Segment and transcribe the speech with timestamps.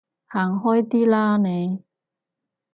[0.29, 1.83] 行開啲啦你